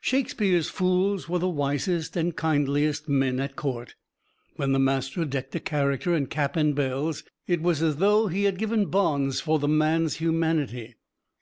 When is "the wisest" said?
1.38-2.16